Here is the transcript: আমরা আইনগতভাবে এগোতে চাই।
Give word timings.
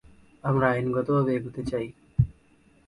আমরা 0.43 0.65
আইনগতভাবে 0.69 1.31
এগোতে 1.35 1.61
চাই। 1.63 1.85